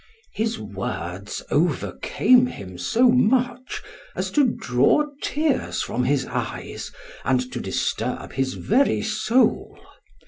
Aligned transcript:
His 0.33 0.57
words 0.57 1.43
overcame 1.51 2.47
him 2.47 2.79
so 2.79 3.09
much, 3.11 3.83
as 4.15 4.31
to 4.31 4.43
draw 4.47 5.03
tears 5.21 5.83
from 5.83 6.05
his 6.05 6.25
eyes, 6.25 6.91
and 7.23 7.39
to 7.51 7.59
disturb 7.59 8.33
his 8.33 8.55
very 8.55 9.03
soul. 9.03 9.79